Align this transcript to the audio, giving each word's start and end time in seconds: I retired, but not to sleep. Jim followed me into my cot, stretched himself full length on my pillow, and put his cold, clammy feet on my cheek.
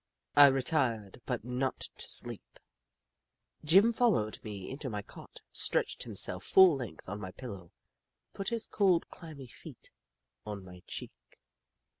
I 0.35 0.47
retired, 0.47 1.21
but 1.27 1.45
not 1.45 1.81
to 1.95 2.07
sleep. 2.07 2.57
Jim 3.63 3.93
followed 3.93 4.43
me 4.43 4.67
into 4.67 4.89
my 4.89 5.03
cot, 5.03 5.41
stretched 5.51 6.01
himself 6.01 6.43
full 6.43 6.75
length 6.77 7.07
on 7.07 7.19
my 7.21 7.29
pillow, 7.31 7.65
and 7.65 8.33
put 8.33 8.49
his 8.49 8.65
cold, 8.65 9.07
clammy 9.09 9.45
feet 9.45 9.91
on 10.43 10.65
my 10.65 10.81
cheek. 10.87 11.11